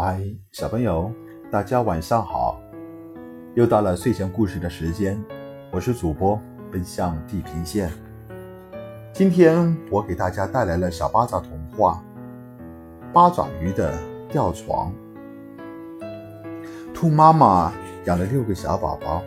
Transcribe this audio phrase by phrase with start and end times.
[0.00, 1.10] 嗨，小朋友，
[1.50, 2.60] 大家晚上好！
[3.56, 5.20] 又到了睡前故事的时间，
[5.72, 6.40] 我是主播
[6.70, 7.90] 奔向地平线。
[9.12, 12.00] 今天我给大家带来了小八爪童话
[13.12, 13.92] 《八爪鱼的
[14.28, 14.92] 吊床》。
[16.94, 17.72] 兔妈妈
[18.04, 19.20] 养了六个小宝宝，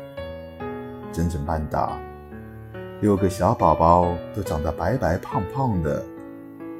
[1.11, 1.99] 整整半大，
[3.01, 6.01] 六个小宝宝都长得白白胖胖的，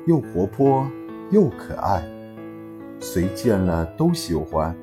[0.07, 0.87] 又活泼
[1.29, 2.01] 又可爱。
[3.01, 4.75] 谁见了都喜欢。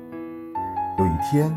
[0.99, 1.55] 有一天，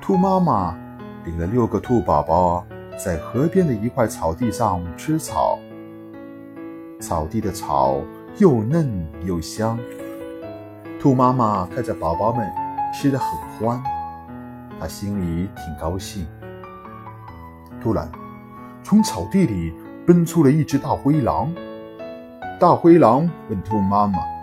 [0.00, 0.78] 兔妈妈
[1.24, 2.64] 领了六个兔宝宝
[2.96, 5.58] 在河边的一块草地上吃草。
[7.00, 8.00] 草地的草
[8.38, 9.76] 又嫩又香，
[11.00, 12.48] 兔妈妈看着宝宝们
[12.94, 13.82] 吃得很欢，
[14.78, 16.24] 她心里挺高兴。
[17.82, 18.08] 突然，
[18.84, 19.74] 从草地里
[20.06, 21.52] 奔出了一只大灰狼。
[22.60, 24.35] 大灰狼问兔妈妈。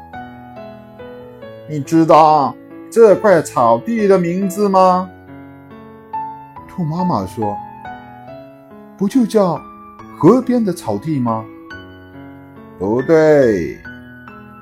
[1.70, 2.54] 你知道
[2.92, 5.10] 这块草地的名字吗？
[6.68, 7.56] 兔妈妈说
[8.98, 9.58] ：“不就叫
[10.20, 11.46] 河边的草地吗？”
[12.78, 13.78] 不对，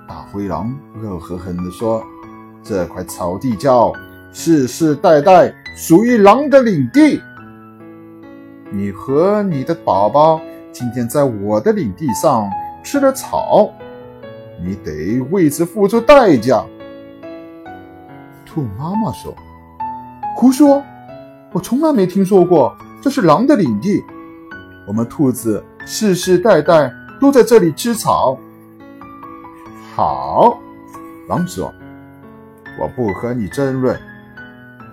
[0.07, 0.71] 大灰狼
[1.01, 2.03] 恶狠狠地说
[2.61, 3.91] ：“这块草地叫
[4.31, 7.19] 世世代代属于狼的领地。
[8.69, 10.39] 你和你的宝宝
[10.71, 12.47] 今天在我的领地上
[12.83, 13.71] 吃了草，
[14.63, 16.63] 你得为此付出代价。”
[18.53, 19.33] 兔妈妈说
[20.35, 20.83] ：“胡说！
[21.53, 24.03] 我从来没听说过这是狼的领地。
[24.85, 28.37] 我们兔子世世代代都在这里吃草。”
[29.95, 30.57] 好，
[31.29, 31.73] 狼说
[32.77, 33.97] ：“我不和你争论。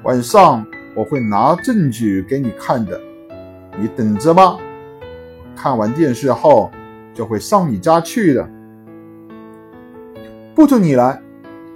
[0.05, 3.01] 晚上我会拿证据给你看的，
[3.77, 4.57] 你等着吧。
[5.57, 6.71] 看完电视后
[7.13, 8.49] 就会上你家去的。
[10.55, 11.21] 不准你来，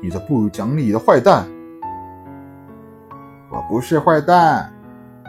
[0.00, 1.44] 你这不讲理的坏蛋！”
[3.52, 4.72] 我不是坏蛋，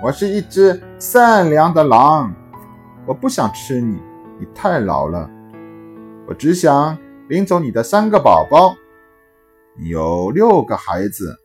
[0.02, 2.34] 我是一只善良的狼。
[3.06, 4.02] 我不想吃你，
[4.40, 5.30] 你太老了。
[6.26, 6.98] 我只想
[7.28, 8.76] 领走你的三个宝宝。
[9.78, 11.36] 你有六个孩子，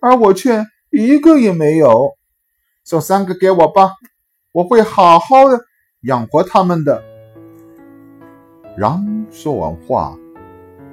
[0.00, 2.14] 而我却一个也没有。
[2.84, 3.92] 送三个给我吧，
[4.52, 5.60] 我会好好的
[6.04, 7.04] 养活他们的。
[8.78, 10.16] 狼说完话，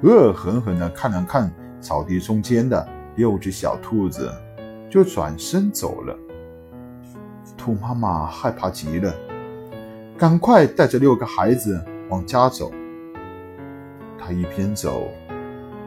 [0.02, 1.50] 恶狠狠地看了看
[1.80, 4.30] 草地中间的六只小兔子。
[4.92, 6.14] 就转身走了。
[7.56, 9.10] 兔妈妈害怕极了，
[10.18, 12.70] 赶快带着六个孩子往家走。
[14.18, 15.08] 她一边走，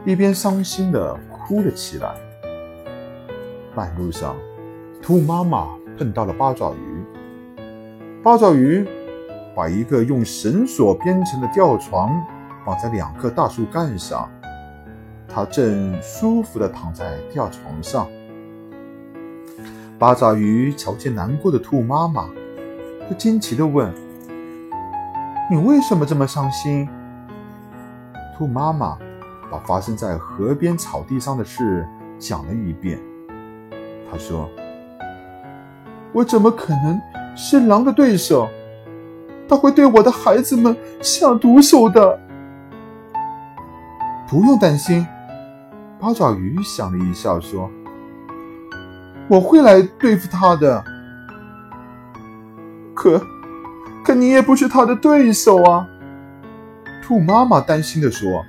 [0.04, 2.16] 一边伤心的哭了起来。
[3.76, 4.34] 半路上，
[5.00, 7.04] 兔妈妈碰到了八爪鱼。
[8.24, 8.84] 八爪鱼
[9.54, 12.10] 把一个用绳索编成的吊床
[12.64, 14.28] 绑在两棵大树干上，
[15.28, 18.08] 它正舒服的躺在吊床上。
[19.98, 22.28] 八爪鱼瞧见难过的兔妈妈，
[23.08, 23.90] 就惊奇地问
[25.50, 26.86] ：“你为什么这么伤心？”
[28.36, 28.98] 兔妈妈
[29.50, 32.98] 把发生在河边草地上的事讲了一遍。
[34.10, 34.50] 她说
[36.12, 37.00] ：“我怎么可能
[37.34, 38.48] 是狼的对手？
[39.48, 42.20] 他会对我的孩子们下毒手的。”
[44.28, 45.06] 不用担心，
[45.98, 47.70] 八爪鱼想了一笑说。
[49.28, 50.84] 我会来对付他的，
[52.94, 53.20] 可，
[54.04, 55.88] 可你也不是他的对手啊！
[57.02, 58.44] 兔妈妈担心的说：“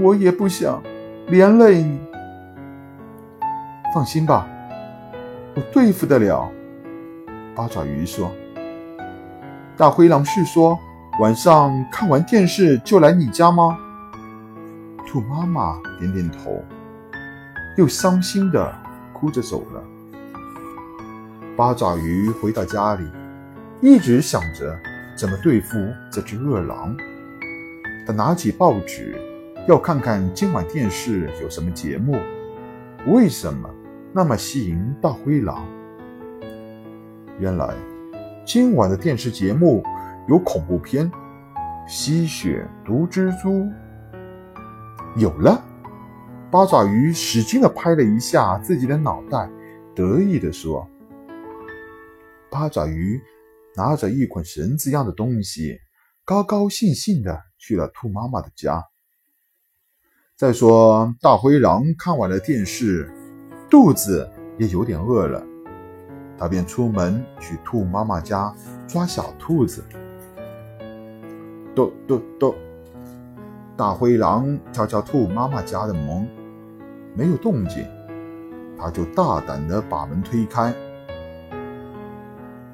[0.00, 0.82] 我也不想
[1.26, 2.00] 连累你。
[3.94, 4.46] 放心吧，
[5.54, 6.50] 我对付得了。”
[7.54, 8.30] 八爪鱼说
[9.76, 10.78] ：“大灰狼是说
[11.20, 13.76] 晚上看完电视就来你家吗？”
[15.06, 16.62] 兔妈妈点点头，
[17.76, 18.85] 又伤心的。
[19.16, 19.82] 哭着走了。
[21.56, 23.04] 八爪鱼回到家里，
[23.80, 24.78] 一直想着
[25.16, 25.78] 怎么对付
[26.12, 26.94] 这只恶狼。
[28.06, 29.16] 他拿起报纸，
[29.66, 32.18] 要看看今晚电视有什么节目，
[33.06, 33.70] 为什么
[34.12, 35.64] 那么吸引大灰狼？
[37.38, 37.74] 原来
[38.44, 39.82] 今晚的电视节目
[40.28, 41.10] 有恐怖片
[41.88, 43.50] 《吸血毒蜘蛛》。
[45.16, 45.58] 有了。
[46.56, 49.46] 八爪鱼使劲地拍了一下自己的脑袋，
[49.94, 50.88] 得意地说
[52.50, 53.20] ：“八爪鱼
[53.74, 55.78] 拿着一捆绳子一样的东西，
[56.24, 58.82] 高高兴兴地去了兔妈妈的家。
[60.34, 63.12] 再说，大灰狼看完了电视，
[63.68, 64.26] 肚子
[64.56, 65.46] 也有点饿了，
[66.38, 68.50] 他便出门去兔妈妈家
[68.88, 69.84] 抓小兔子。
[71.74, 72.54] 咚咚咚！
[73.76, 76.26] 大灰狼敲敲兔妈妈家的门。
[77.16, 77.86] 没有动静，
[78.78, 80.74] 他就大胆地把门推开。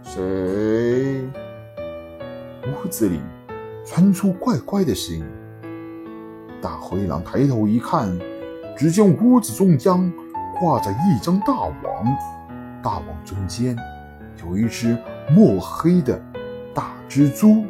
[0.02, 1.22] 谁？
[2.66, 3.20] 屋子里
[3.86, 5.24] 传出怪怪的声音。
[6.60, 8.18] 大灰狼抬头一看，
[8.76, 10.12] 只见屋子中央
[10.58, 11.72] 挂着一张大网，
[12.82, 13.76] 大网中间
[14.44, 14.98] 有一只
[15.30, 16.20] 墨黑的
[16.74, 17.64] 大蜘蛛。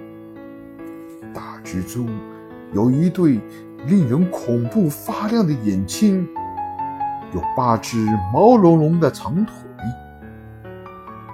[1.34, 2.06] 大蜘蛛
[2.72, 3.40] 有一对
[3.86, 6.26] 令人恐怖发亮的眼睛，
[7.32, 9.54] 有八只毛茸茸的长腿。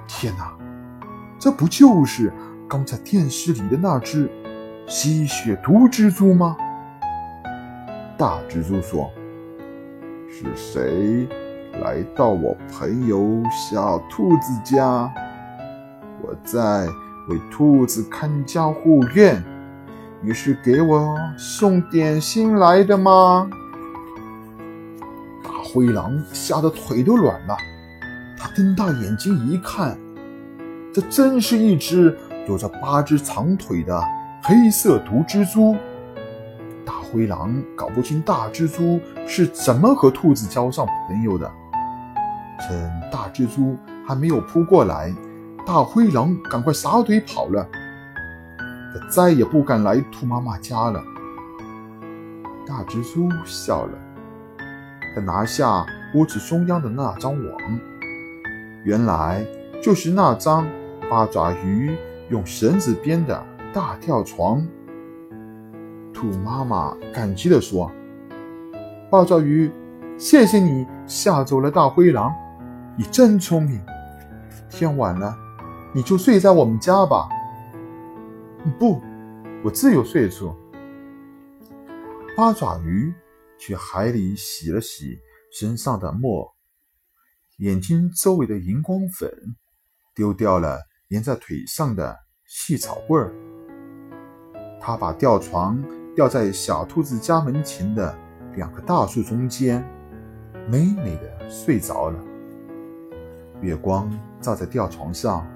[0.07, 0.53] 天哪！
[1.39, 2.33] 这不就是
[2.69, 4.29] 刚才电视里的那只
[4.89, 6.57] 吸血毒蜘蛛吗？
[8.17, 9.09] 大蜘蛛说
[10.29, 11.29] ：“是谁
[11.81, 15.09] 来到我朋友小兔子家？
[16.23, 16.89] 我在
[17.29, 19.41] 为兔子看家护院，
[20.21, 23.49] 你是给我送点心来的吗？”
[25.69, 27.57] 灰狼吓得腿都软了，
[28.39, 29.99] 他瞪大眼睛一看。
[30.95, 32.17] 这真是一只
[32.49, 34.03] 有着八只长腿的
[34.43, 35.77] 黑色毒蜘蛛。
[36.87, 41.51] 大灰狼搞不清大蜘蛛是怎么和兔子交上朋友的。
[42.61, 43.77] 趁大蜘蛛
[44.07, 45.15] 还没有扑过来，
[45.67, 47.69] 大灰狼赶快撒腿跑了。
[48.59, 51.01] 他再也不敢来兔妈妈家了。
[52.67, 53.99] 大蜘蛛笑了，
[55.15, 57.81] 他拿下屋子中央的那张网，
[58.85, 59.45] 原来
[59.83, 60.67] 就是那张。
[61.11, 61.97] 八爪鱼
[62.29, 64.63] 用绳子编的大吊床。
[66.13, 67.91] 兔妈妈感激地说
[69.09, 69.71] ：“八爪鱼，
[70.19, 72.31] 谢谢你吓走了大灰狼，
[72.95, 73.81] 你真聪明。
[74.69, 75.35] 天晚了，
[75.95, 77.27] 你就睡在我们家吧。
[78.79, 79.01] ”“不，
[79.65, 80.55] 我自有睡处。”
[82.37, 83.15] 八爪鱼
[83.59, 85.19] 去海里洗了洗
[85.53, 86.55] 身上的墨，
[87.59, 89.31] 眼睛周围的荧光粉，
[90.15, 90.81] 丢掉了。
[91.11, 92.15] 粘在腿上的
[92.45, 93.33] 细草棍儿，
[94.79, 95.83] 他把吊床
[96.15, 98.15] 吊在小兔子家门前的
[98.55, 99.83] 两棵大树中间，
[100.69, 102.23] 美美的睡着了。
[103.63, 105.47] 月光照在吊床上，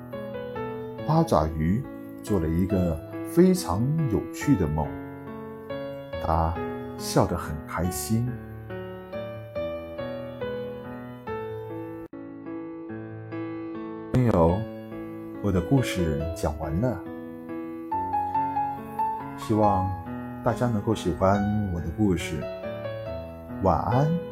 [1.06, 1.84] 八爪鱼
[2.22, 2.98] 做了一个
[3.30, 4.88] 非常有趣的梦，
[6.24, 6.56] 他
[6.98, 8.28] 笑得很开心。
[14.12, 14.58] 朋友。
[15.44, 16.96] 我的故事讲完了，
[19.36, 19.90] 希望
[20.44, 22.36] 大家能够喜欢我的故事。
[23.64, 24.31] 晚安。